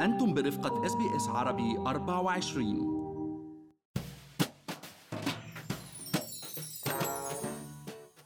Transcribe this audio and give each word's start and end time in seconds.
أنتم 0.00 0.34
برفقة 0.34 0.86
SBS 0.86 1.28
عربي 1.28 1.78
24 1.78 3.04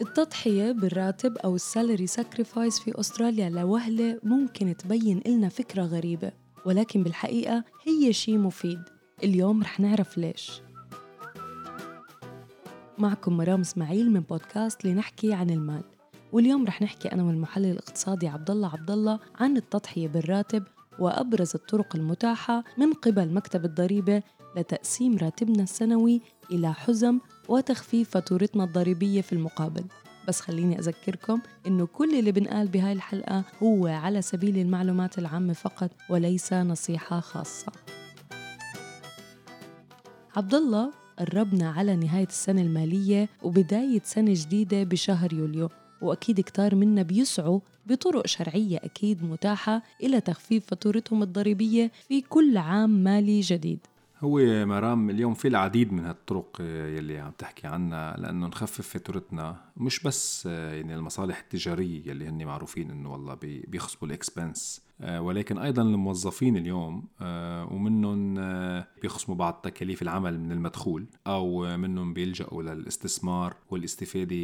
التضحية 0.00 0.72
بالراتب 0.72 1.38
أو 1.38 1.54
ال 1.54 1.62
salary 1.62 2.06
sacrifice 2.06 2.78
في 2.80 3.00
أستراليا 3.00 3.50
لوهلة 3.50 4.20
ممكن 4.22 4.76
تبين 4.76 5.22
إلنا 5.26 5.48
فكرة 5.48 5.82
غريبة 5.82 6.32
ولكن 6.66 7.02
بالحقيقة 7.02 7.64
هي 7.86 8.12
شيء 8.12 8.38
مفيد. 8.38 8.82
اليوم 9.24 9.62
رح 9.62 9.80
نعرف 9.80 10.18
ليش. 10.18 10.62
معكم 12.98 13.36
مرام 13.36 13.60
إسماعيل 13.60 14.10
من 14.10 14.20
بودكاست 14.20 14.84
لنحكي 14.84 15.32
عن 15.34 15.50
المال 15.50 15.82
واليوم 16.32 16.64
رح 16.66 16.82
نحكي 16.82 17.12
أنا 17.12 17.22
والمحلل 17.22 17.70
الاقتصادي 17.70 18.28
عبد 18.28 18.50
الله 18.50 18.68
عبد 18.68 18.90
الله 18.90 19.18
عن 19.34 19.56
التضحية 19.56 20.08
بالراتب 20.08 20.62
وأبرز 20.98 21.52
الطرق 21.54 21.96
المتاحة 21.96 22.64
من 22.78 22.92
قبل 22.92 23.34
مكتب 23.34 23.64
الضريبة 23.64 24.22
لتقسيم 24.56 25.16
راتبنا 25.16 25.62
السنوي 25.62 26.22
إلى 26.50 26.74
حزم 26.74 27.18
وتخفيف 27.48 28.10
فاتورتنا 28.10 28.64
الضريبية 28.64 29.20
في 29.20 29.32
المقابل. 29.32 29.84
بس 30.28 30.40
خليني 30.40 30.78
أذكركم 30.78 31.40
إنه 31.66 31.86
كل 31.86 32.18
اللي 32.18 32.32
بنقال 32.32 32.68
بهاي 32.68 32.92
الحلقة 32.92 33.44
هو 33.62 33.86
على 33.86 34.22
سبيل 34.22 34.58
المعلومات 34.58 35.18
العامة 35.18 35.52
فقط 35.52 35.90
وليس 36.10 36.52
نصيحة 36.52 37.20
خاصة. 37.20 37.72
عبد 40.36 40.54
الله 40.54 40.92
قربنا 41.18 41.70
على 41.70 41.96
نهاية 41.96 42.26
السنة 42.26 42.62
المالية 42.62 43.28
وبداية 43.42 44.00
سنة 44.04 44.34
جديدة 44.34 44.82
بشهر 44.82 45.32
يوليو. 45.32 45.68
وأكيد 46.00 46.40
كتار 46.40 46.74
منا 46.74 47.02
بيسعوا 47.02 47.60
بطرق 47.86 48.26
شرعية 48.26 48.76
أكيد 48.76 49.24
متاحة 49.24 49.82
إلى 50.02 50.20
تخفيف 50.20 50.66
فاتورتهم 50.66 51.22
الضريبية 51.22 51.90
في 52.08 52.20
كل 52.20 52.56
عام 52.56 52.90
مالي 52.90 53.40
جديد. 53.40 53.78
هو 54.20 54.66
مرام 54.66 55.10
اليوم 55.10 55.34
في 55.34 55.48
العديد 55.48 55.92
من 55.92 56.04
هالطرق 56.04 56.60
يلي 56.60 57.18
عم 57.18 57.32
تحكي 57.38 57.66
عنها 57.66 58.16
لأنه 58.16 58.46
نخفف 58.46 58.88
فاتورتنا 58.88 59.56
مش 59.76 60.02
بس 60.02 60.46
يعني 60.46 60.94
المصالح 60.94 61.38
التجارية 61.38 62.02
يلي 62.06 62.28
هن 62.28 62.44
معروفين 62.44 62.90
إنه 62.90 63.12
والله 63.12 63.38
بيخصبوا 63.42 64.08
الإكسبنس 64.08 64.82
ولكن 65.08 65.58
أيضا 65.58 65.82
الموظفين 65.82 66.56
اليوم 66.56 67.04
ومنهم 67.72 68.34
بيخصموا 69.02 69.36
بعض 69.36 69.60
تكاليف 69.64 70.02
العمل 70.02 70.40
من 70.40 70.52
المدخول 70.52 71.06
أو 71.26 71.76
منهم 71.76 72.14
بيلجأوا 72.14 72.62
للاستثمار 72.62 73.56
والاستفادة 73.70 74.36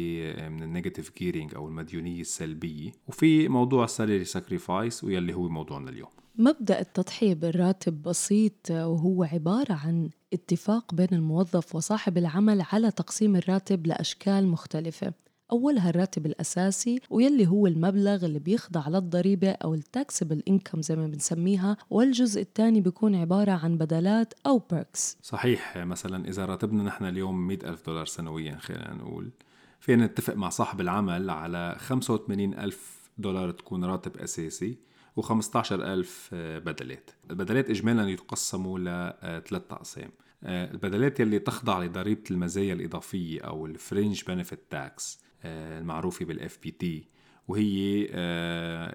من 0.49 0.63
ال 0.63 0.68
negative 0.68 1.11
gearing 1.17 1.55
أو 1.55 1.67
المديونية 1.67 2.21
السلبية. 2.21 2.91
وفي 3.07 3.47
موضوع 3.47 3.83
ال 3.83 3.89
salary 3.89 4.25
sacrifice 4.25 5.03
واللي 5.03 5.33
هو 5.33 5.49
موضوعنا 5.49 5.89
اليوم. 5.89 6.09
مبدأ 6.37 6.79
التضحية 6.79 7.33
بالراتب 7.33 8.01
بسيط 8.01 8.71
وهو 8.71 9.23
عبارة 9.23 9.73
عن 9.73 10.09
اتفاق 10.33 10.93
بين 10.93 11.07
الموظف 11.11 11.75
وصاحب 11.75 12.17
العمل 12.17 12.61
على 12.71 12.91
تقسيم 12.91 13.35
الراتب 13.35 13.87
لأشكال 13.87 14.47
مختلفة. 14.47 15.13
أولها 15.51 15.89
الراتب 15.89 16.25
الأساسي 16.25 16.99
ويلي 17.09 17.47
هو 17.47 17.67
المبلغ 17.67 18.25
اللي 18.25 18.39
بيخضع 18.39 18.87
للضريبة 18.87 19.51
أو 19.51 19.73
ال 19.73 19.82
taxable 19.82 20.43
income 20.47 20.81
زي 20.81 20.95
ما 20.95 21.07
بنسميها 21.07 21.77
والجزء 21.89 22.41
الثاني 22.41 22.81
بيكون 22.81 23.15
عبارة 23.15 23.51
عن 23.51 23.77
بدلات 23.77 24.33
أو 24.45 24.61
perks 24.71 25.17
صحيح 25.21 25.77
مثلا 25.77 26.27
إذا 26.27 26.45
راتبنا 26.45 26.83
نحن 26.83 27.05
اليوم 27.05 27.47
مئة 27.47 27.69
ألف 27.69 27.85
دولار 27.85 28.05
سنويا 28.05 28.57
خلينا 28.57 28.93
نقول 28.93 29.31
فينا 29.79 30.05
نتفق 30.05 30.33
مع 30.33 30.49
صاحب 30.49 30.81
العمل 30.81 31.29
على 31.29 31.75
85 31.79 32.53
ألف 32.53 33.09
دولار 33.17 33.51
تكون 33.51 33.85
راتب 33.85 34.17
أساسي. 34.17 34.77
و15 35.19 35.71
ألف 35.71 36.29
بدلات. 36.33 37.11
البدلات 37.29 37.69
إجمالا 37.69 38.09
يتقسموا 38.09 38.79
لثلاث 38.79 39.63
أقسام. 39.71 40.11
البدلات 40.43 41.19
يلي 41.19 41.39
تخضع 41.39 41.83
لضريبة 41.83 42.23
المزايا 42.31 42.73
الإضافية 42.73 43.41
أو 43.41 43.65
ال 43.65 43.73
fringe 43.73 44.23
benefit 44.27 44.59
tax 44.69 45.19
المعروفة 45.45 46.25
بال 46.25 46.59
FBT 46.63 47.07
وهي 47.47 48.05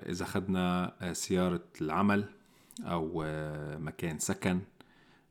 إذا 0.08 0.22
أخذنا 0.22 0.94
سيارة 1.12 1.64
العمل 1.80 2.24
أو 2.80 3.24
مكان 3.78 4.18
سكن 4.18 4.60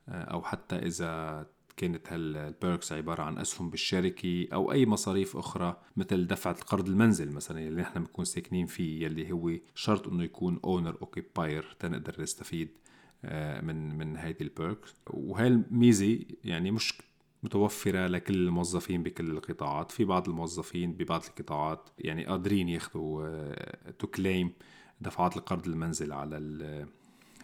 أو 0.09 0.41
حتى 0.41 0.75
إذا 0.75 1.45
كانت 1.79 2.13
هال 2.13 2.36
perks 2.36 2.91
عبارة 2.91 3.23
عن 3.23 3.37
أسهم 3.37 3.69
بالشركة 3.69 4.47
أو 4.53 4.71
أي 4.71 4.85
مصاريف 4.85 5.37
أخرى 5.37 5.81
مثل 5.97 6.27
دفعة 6.27 6.55
القرض 6.61 6.87
المنزل 6.87 7.31
مثلا 7.31 7.59
اللي 7.59 7.81
نحن 7.81 7.99
بنكون 7.99 8.25
ساكنين 8.25 8.65
فيه 8.65 9.05
يلي 9.05 9.31
هو 9.31 9.51
شرط 9.75 10.07
إنه 10.07 10.23
يكون 10.23 10.59
owner 10.63 10.97
occupier 11.01 11.75
تنقدر 11.79 12.21
نستفيد 12.21 12.69
من 13.63 13.97
من 13.97 14.17
هيدي 14.17 14.43
ال 14.43 14.52
perks 14.52 14.95
وهي 15.07 15.47
الميزة 15.47 16.19
يعني 16.43 16.71
مش 16.71 17.01
متوفرة 17.43 18.07
لكل 18.07 18.33
الموظفين 18.33 19.03
بكل 19.03 19.31
القطاعات. 19.31 19.91
في 19.91 20.05
بعض 20.05 20.29
الموظفين 20.29 20.93
ببعض 20.93 21.23
القطاعات 21.27 21.89
يعني 21.99 22.25
قادرين 22.25 22.69
ياخذوا 22.69 23.53
to 23.91 24.07
claim 24.07 24.53
دفعات 25.01 25.37
القرض 25.37 25.67
المنزل 25.67 26.13
على 26.13 26.37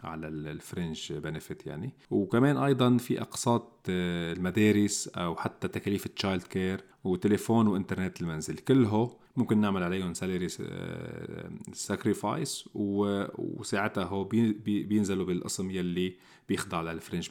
على 0.03 0.28
ال 0.28 0.40
fringe 0.40 1.13
benefit 1.13 1.67
يعني. 1.67 1.94
وكمان 2.11 2.57
أيضا 2.57 2.97
في 2.97 3.22
أقساط 3.22 3.85
المدارس 3.89 5.07
أو 5.07 5.35
حتى 5.35 5.67
تكاليف 5.67 6.06
ال 6.06 6.44
childcare 6.44 6.83
وتليفون 7.03 7.67
وإنترنت 7.67 8.22
المنزل. 8.22 8.57
كله 8.57 9.17
ممكن 9.38 9.61
نعمل 9.61 9.83
عليهم 9.83 10.13
salary 10.13 10.47
sacrifice 11.73 12.69
وساعتها 12.75 14.03
هو 14.03 14.23
بينزلوا 14.63 15.25
بالقسم 15.25 15.72
يلي 15.72 16.16
بيخضع 16.50 16.81
لل 16.81 16.94
fringe 16.94 17.29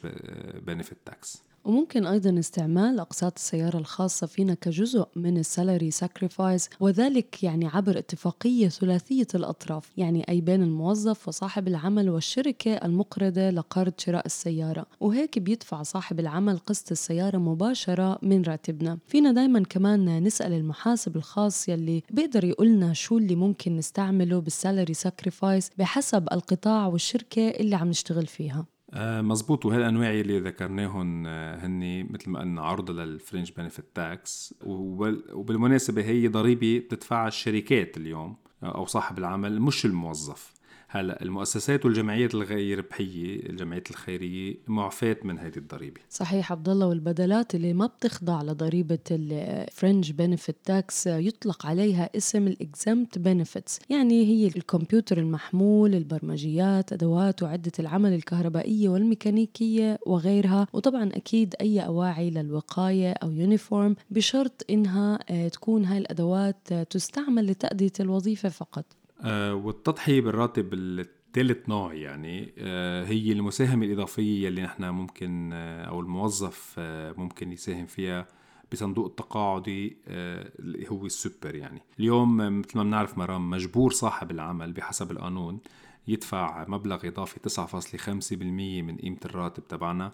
benefit 0.67 0.97
tax 1.05 1.43
وممكن 1.65 2.05
أيضا 2.05 2.39
استعمال 2.39 2.99
أقساط 2.99 3.33
السيارة 3.35 3.77
الخاصة 3.77 4.27
فينا 4.27 4.53
كجزء 4.53 5.07
من 5.15 5.37
ال 5.37 5.45
salary 5.45 5.91
sacrifice 5.91 6.69
وذلك 6.79 7.43
يعني 7.43 7.67
عبر 7.67 7.97
اتفاقية 7.97 8.67
ثلاثية 8.67 9.27
الأطراف 9.35 9.91
يعني 9.97 10.25
أي 10.29 10.41
بين 10.41 10.63
الموظف 10.63 11.27
وصاحب 11.27 11.67
العمل 11.67 12.09
والشركة 12.09 12.73
المقرضة 12.73 13.49
لقرض 13.49 13.93
شراء 13.97 14.25
السيارة. 14.25 14.85
وهيك 14.99 15.39
بيدفع 15.39 15.83
صاحب 15.83 16.19
العمل 16.19 16.57
قسط 16.57 16.91
السيارة 16.91 17.37
مباشرة 17.37 18.19
من 18.21 18.41
راتبنا. 18.41 18.97
فينا 19.07 19.31
دايما 19.31 19.63
كمان 19.63 20.23
نسأل 20.23 20.53
المحاسب 20.53 21.15
الخاص 21.15 21.69
يلي 21.69 22.03
بيقدر 22.09 22.43
يقولنا 22.43 22.93
شو 22.93 23.17
اللي 23.17 23.35
ممكن 23.35 23.75
نستعمله 23.75 24.39
بال 24.39 24.52
salary 24.52 24.93
sacrifice 24.93 25.69
بحسب 25.77 26.27
القطاع 26.31 26.87
والشركة 26.87 27.49
اللي 27.49 27.75
عم 27.75 27.89
نشتغل 27.89 28.27
فيها. 28.27 28.74
مزبوط. 28.97 29.65
وهالانواع 29.65 30.11
اللي 30.11 30.39
ذكرناهم 30.39 31.27
هن 31.27 32.07
مثل 32.09 32.29
ما 32.29 32.39
قلنا 32.39 32.61
عرضة 32.61 32.93
لل 32.93 33.07
fringe 33.07 33.51
benefit 33.57 33.85
tax 33.95 34.53
وبالمناسبة 34.63 36.05
هي 36.05 36.27
ضريبة 36.27 36.79
بتدفعها 36.79 37.27
الشركات 37.27 37.97
اليوم 37.97 38.37
أو 38.63 38.85
صاحب 38.85 39.17
العمل 39.17 39.61
مش 39.61 39.85
الموظف. 39.85 40.53
هلا 40.95 41.21
المؤسسات 41.21 41.85
والجمعيات 41.85 42.33
الغير 42.35 42.77
ربحية 42.77 43.49
الجمعيات 43.49 43.91
الخيرية 43.91 44.55
معفاة 44.67 45.17
من 45.23 45.39
هذه 45.39 45.57
الضريبة. 45.57 46.01
صحيح 46.09 46.51
عبد 46.51 46.69
الله 46.69 46.87
والبدلات 46.87 47.55
اللي 47.55 47.73
ما 47.73 47.85
بتخضع 47.85 48.41
لضريبة 48.41 48.99
ال 49.11 49.25
fringe 49.25 50.11
benefit 50.11 50.55
tax 50.65 51.07
يطلق 51.07 51.65
عليها 51.65 52.09
اسم 52.17 52.47
ال 52.47 52.57
exempt 52.57 53.17
benefits 53.17 53.79
يعني 53.89 54.25
هي 54.25 54.47
الكمبيوتر 54.47 55.17
المحمول 55.17 55.95
البرمجيات 55.95 56.93
أدوات 56.93 57.43
وعدة 57.43 57.71
العمل 57.79 58.13
الكهربائية 58.13 58.89
والميكانيكية 58.89 59.99
وغيرها. 60.05 60.67
وطبعا 60.73 61.09
أكيد 61.13 61.55
أي 61.61 61.79
أواعي 61.79 62.29
للوقاية 62.29 63.11
أو 63.11 63.31
uniform 63.31 63.95
بشرط 64.11 64.65
إنها 64.69 65.19
تكون 65.47 65.85
هاي 65.85 65.97
الأدوات 65.97 66.73
تستعمل 66.73 67.45
لتأدية 67.45 67.93
الوظيفة 67.99 68.49
فقط. 68.49 68.85
آه 68.85 69.04
والتضحية 69.53 70.21
بالراتب 70.21 70.73
الثالث 70.73 71.69
نوع 71.69 71.93
يعني 71.93 72.53
آه 72.57 73.05
هي 73.05 73.31
المساهمة 73.31 73.85
الإضافية 73.85 74.47
اللي 74.47 74.61
نحن 74.61 74.83
ممكن 74.83 75.49
آه 75.53 75.83
أو 75.83 75.99
الموظف 75.99 76.75
ممكن 77.17 77.51
يساهم 77.51 77.85
فيها 77.85 78.27
بصندوق 78.71 79.05
التقاعدي 79.05 79.97
اللي 80.07 80.89
هو 80.89 81.05
السوبر 81.05 81.55
يعني. 81.55 81.81
اليوم 81.99 82.37
مثل 82.59 82.77
ما 82.77 82.83
بنعرف 82.83 83.17
مرام 83.17 83.49
مجبور 83.49 83.91
صاحب 83.91 84.31
العمل 84.31 84.73
بحسب 84.73 85.11
القانون 85.11 85.59
يدفع 86.07 86.65
مبلغ 86.67 87.07
إضافي 87.07 87.39
9.5% 87.49 88.41
من 88.83 88.97
قيمة 88.97 89.17
الراتب 89.25 89.67
تبعنا 89.67 90.11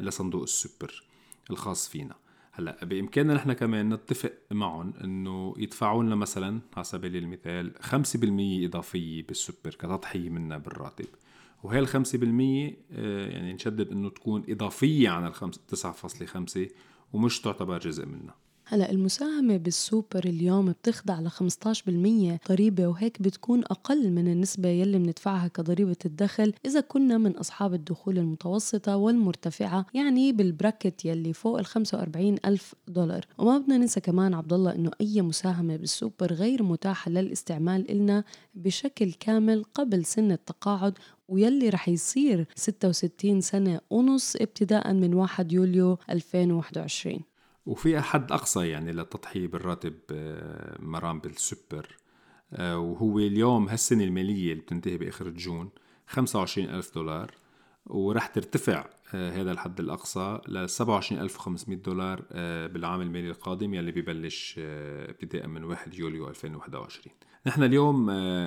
لصندوق 0.00 0.42
السوبر 0.42 1.04
الخاص 1.50 1.88
فينا. 1.88 2.14
هلا 2.56 2.84
بإمكاننا 2.84 3.34
نحن 3.34 3.52
كمان 3.52 3.94
نتفق 3.94 4.32
معهم 4.50 4.94
إنه 5.04 5.54
يدفعوا 5.58 6.02
لنا 6.02 6.14
مثلا 6.14 6.60
على 6.76 6.84
سبيل 6.84 7.16
المثال 7.16 7.74
5% 7.82 7.84
إضافية 8.64 9.26
بالسوبر 9.26 9.70
كتضحية 9.70 10.30
منا 10.30 10.58
بالراتب. 10.58 11.06
وهي 11.62 11.78
ال 11.78 11.88
5% 11.88 11.94
يعني 12.92 13.52
نشدد 13.52 13.90
إنه 13.90 14.10
تكون 14.10 14.44
إضافية 14.48 15.08
عن 15.08 15.26
ال 15.26 15.34
9.5 15.34 16.58
ومش 17.12 17.40
تعتبر 17.40 17.78
جزء 17.78 18.06
منها. 18.06 18.34
هلا 18.66 18.90
المساهمة 18.90 19.56
بالسوبر 19.56 20.24
اليوم 20.24 20.70
بتخضع 20.72 21.20
ل 21.20 21.30
15% 21.30 22.48
ضريبة 22.48 22.86
وهيك 22.86 23.22
بتكون 23.22 23.60
أقل 23.64 24.10
من 24.10 24.28
النسبة 24.28 24.68
يلي 24.68 24.98
بندفعها 24.98 25.48
كضريبة 25.48 25.96
الدخل 26.06 26.52
إذا 26.66 26.80
كنا 26.80 27.18
من 27.18 27.36
أصحاب 27.36 27.74
الدخول 27.74 28.18
المتوسطة 28.18 28.96
والمرتفعة 28.96 29.86
يعني 29.94 30.32
بال 30.32 30.48
bracket 30.48 31.04
يلي 31.04 31.32
فوق 31.32 31.58
ال 31.58 31.66
45 31.66 32.36
ألف 32.44 32.74
دولار. 32.88 33.26
وما 33.38 33.58
بدنا 33.58 33.78
ننسى 33.78 34.00
كمان 34.00 34.34
عبد 34.34 34.52
الله 34.52 34.74
إنه 34.74 34.90
أي 35.00 35.22
مساهمة 35.22 35.76
بالسوبر 35.76 36.32
غير 36.32 36.62
متاحة 36.62 37.10
للاستعمال 37.10 37.90
إلنا 37.90 38.24
بشكل 38.54 39.12
كامل 39.12 39.64
قبل 39.74 40.04
سن 40.04 40.32
التقاعد 40.32 40.98
ويلي 41.28 41.68
رح 41.68 41.88
يصير 41.88 42.46
66 42.54 43.40
سنة 43.40 43.80
ونص 43.90 44.36
ابتداء 44.36 44.92
من 44.92 45.14
1 45.14 45.52
يوليو 45.52 45.98
2021 46.10 47.33
وفي 47.66 48.00
حد 48.00 48.32
أقصى 48.32 48.68
يعني 48.68 48.92
للتضحية 48.92 49.46
بالراتب 49.46 49.94
آه، 50.12 50.76
مرام 50.82 51.18
بالسوبر 51.18 51.96
آه، 52.52 52.78
وهو 52.78 53.18
اليوم 53.18 53.68
هالسنة 53.68 54.04
المالية 54.04 54.52
اللي 54.52 54.62
بتنتهي 54.62 54.96
بآخر 54.96 55.28
جون 55.28 55.70
25 56.06 56.68
ألف 56.68 56.94
دولار 56.94 57.34
ورح 57.86 58.26
ترتفع 58.26 58.86
هذا 59.10 59.52
الحد 59.52 59.80
الأقصى 59.80 60.40
ل 60.48 60.68
27500 60.68 61.78
دولار 61.78 62.24
بالعام 62.68 63.00
المالي 63.00 63.30
القادم 63.30 63.74
يلي 63.74 63.92
ببلش 63.92 64.54
ابتداء 64.58 65.46
من 65.46 65.64
1 65.64 65.94
يوليو 65.94 66.28
2021 66.28 67.16
نحن 67.46 67.62
اليوم 67.62 68.06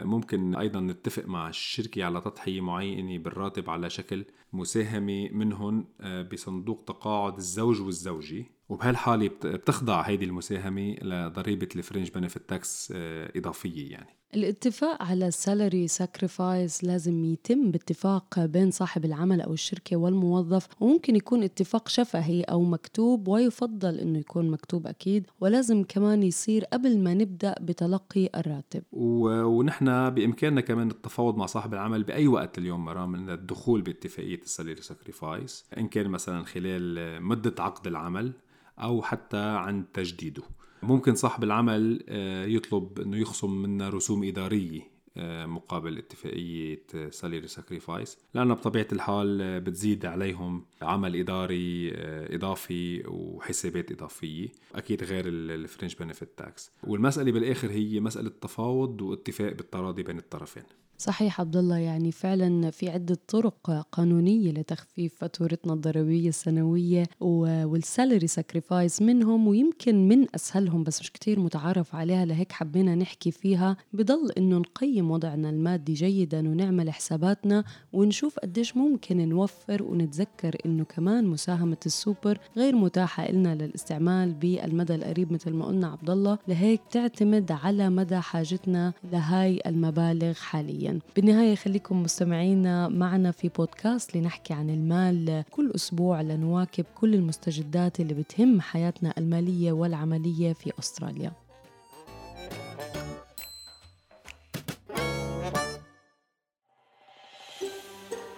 ممكن 0.09 0.55
أيضا 0.55 0.79
نتفق 0.79 1.25
مع 1.25 1.49
الشركة 1.49 2.03
على 2.03 2.21
تضحية 2.21 2.61
معينة 2.61 3.17
بالراتب 3.23 3.69
على 3.69 3.89
شكل 3.89 4.25
مساهمة 4.53 5.29
منهم 5.31 5.87
بصندوق 6.31 6.83
تقاعد 6.87 7.37
الزوج 7.37 7.81
والزوجة. 7.81 8.45
وبهالحالة 8.69 9.29
بتخضع 9.43 10.01
هيدي 10.01 10.25
المساهمة 10.25 10.95
لضريبة 11.01 11.67
ال 11.75 11.80
fringe 11.80 12.11
benefit 12.11 12.49
tax 12.49 12.93
إضافية 13.35 13.91
يعني. 13.91 14.17
الاتفاق 14.33 15.03
على 15.03 15.27
ال 15.27 15.36
salary 15.36 15.87
sacrifice 15.87 16.83
لازم 16.83 17.25
يتم 17.25 17.71
باتفاق 17.71 18.45
بين 18.45 18.71
صاحب 18.71 19.05
العمل 19.05 19.41
أو 19.41 19.53
الشركة 19.53 19.97
والموظف 19.97 20.46
وممكن 20.79 21.15
يكون 21.15 21.43
اتفاق 21.43 21.87
شفهي 21.87 22.41
أو 22.41 22.63
مكتوب 22.63 23.27
ويفضل 23.27 23.99
أنه 23.99 24.19
يكون 24.19 24.51
مكتوب 24.51 24.87
أكيد 24.87 25.27
ولازم 25.41 25.83
كمان 25.83 26.23
يصير 26.23 26.65
قبل 26.65 26.99
ما 26.99 27.13
نبدأ 27.13 27.55
بتلقي 27.61 28.29
الراتب. 28.35 28.83
و... 28.91 29.29
ونحن 29.43 30.09
بإمكاننا 30.09 30.61
كمان 30.61 30.91
التفاوض 30.91 31.37
مع 31.37 31.45
صاحب 31.45 31.73
العمل 31.73 32.03
بأي 32.03 32.27
وقت 32.27 32.57
اليوم 32.57 32.85
مرام 32.85 33.11
من 33.11 33.29
الدخول 33.29 33.81
باتفاقية 33.81 34.41
ال 34.41 34.47
salary 34.47 34.81
sacrifice 34.81 35.65
إن 35.77 35.87
كان 35.87 36.07
مثلا 36.07 36.43
خلال 36.43 37.23
مدة 37.23 37.63
عقد 37.63 37.87
العمل 37.87 38.33
أو 38.79 39.01
حتى 39.01 39.37
عند 39.37 39.85
تجديده. 39.93 40.43
ممكن 40.83 41.15
صاحب 41.15 41.43
العمل 41.43 42.03
آه، 42.09 42.45
يطلب 42.45 42.99
إنه 42.99 43.17
يخصم 43.17 43.61
منا 43.61 43.89
رسوم 43.89 44.23
إدارية. 44.23 44.96
مقابل 45.45 45.97
اتفاقية 45.97 46.83
salary 47.09 47.47
sacrifice 47.47 48.17
لأنها 48.33 48.55
بطبيعة 48.55 48.87
الحال 48.91 49.41
آه، 49.41 49.59
بتزيد 49.59 50.05
عليهم 50.05 50.65
عمل 50.81 51.15
إداري 51.15 51.91
إضافي 52.35 53.03
وحسابات 53.07 53.91
إضافية 53.91 54.47
أكيد 54.75 55.03
غير 55.03 55.23
ال 55.27 55.37
fringe 55.37 55.95
benefit 55.95 56.29
tax 56.37 56.71
والمسألة 56.83 57.31
بالآخر 57.31 57.71
هي 57.71 57.99
مسألة 57.99 58.31
تفاوض 58.41 59.01
واتفاق 59.01 59.53
بالتراضي 59.53 60.03
بين 60.03 60.17
الطرفين. 60.17 60.63
صحيح 60.99 61.41
عبد 61.41 61.57
الله 61.57 61.77
يعني 61.77 62.11
فعلا 62.11 62.71
في 62.71 62.89
عدة 62.89 63.17
طرق 63.27 63.85
قانونية 63.91 64.51
لتخفيف 64.51 65.15
فاتورتنا 65.19 65.73
الضريبية 65.73 66.29
السنوية 66.29 67.03
وال 67.21 67.48
salary 67.48 68.27
sacrifice 68.27 69.01
منهم 69.01 69.47
ويمكن 69.47 70.07
من 70.07 70.25
أسهلهم 70.35 70.83
بس 70.83 71.01
مش 71.01 71.11
كتير 71.11 71.39
متعارف 71.39 71.95
عليها 71.95 72.25
لهيك 72.25 72.51
حبينا 72.51 72.95
نحكي 72.95 73.31
فيها. 73.31 73.77
بضل 73.93 74.31
إنه 74.37 74.57
نقيم 74.57 75.11
وضعنا 75.11 75.49
المادي 75.49 75.93
جيدا 75.93 76.49
ونعمل 76.49 76.91
حساباتنا 76.91 77.63
ونشوف 77.93 78.39
قديش 78.39 78.77
ممكن 78.77 79.29
نوفر 79.29 79.83
ونتذكر 79.83 80.55
إنه 80.65 80.83
كمان 80.83 81.25
مساهمة 81.27 81.77
السوبر 81.85 82.39
غير 82.57 82.75
متاحة 82.75 83.29
إلنا 83.29 83.55
للاستعمال 83.55 84.33
بالمدى 84.33 84.95
القريب 84.95 85.33
مثل 85.33 85.53
ما 85.53 85.65
قلنا 85.65 85.87
عبد 85.87 86.09
الله. 86.09 86.37
لهيك 86.47 86.81
تعتمد 86.91 87.51
على 87.51 87.89
مدى 87.89 88.17
حاجتنا 88.19 88.93
لهاي 89.11 89.61
المبالغ 89.65 90.33
حاليا. 90.33 90.86
بالنهاية 91.15 91.55
خليكم 91.55 92.03
مستمعينا 92.03 92.87
معنا 92.87 93.31
في 93.31 93.49
بودكاست 93.49 94.17
لنحكي 94.17 94.53
عن 94.53 94.69
المال. 94.69 95.43
كل 95.51 95.71
أسبوع 95.75 96.21
لنواكب 96.21 96.85
كل 96.95 97.13
المستجدات 97.13 97.99
اللي 97.99 98.13
بتهم 98.13 98.61
حياتنا 98.61 99.13
المالية 99.17 99.71
والعملية 99.71 100.53
في 100.53 100.71
أستراليا. 100.79 101.31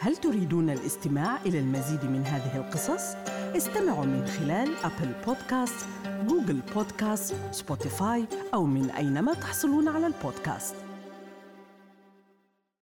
هل 0.02 0.18
تريدون 0.18 0.70
الاستماع 0.70 1.42
إلى 1.42 1.60
المزيد 1.60 2.06
من 2.06 2.26
هذه 2.26 2.58
القصص؟ 2.58 3.16
استمعوا 3.58 4.06
من 4.06 4.26
خلال 4.26 4.70
Apple 4.84 5.12
Podcast، 5.26 5.86
Google 6.28 6.60
Podcast، 6.76 7.36
Spotify 7.52 8.26
أو 8.54 8.66
من 8.66 8.90
أينما 8.90 9.34
تحصلون 9.34 9.88
على 9.88 10.08
البودكاست. 10.08 10.76